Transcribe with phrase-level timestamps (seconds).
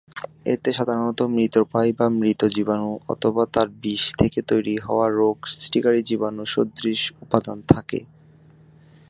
[0.45, 7.01] এতে সাধারণত মৃতপ্রায় বা মৃত জীবাণু অথবা তার বিষ থেকে তৈরী হওয়া রোগ সৃষ্টিকারী জীবাণু-সদৃশ
[7.23, 7.99] উপাদান থাকে।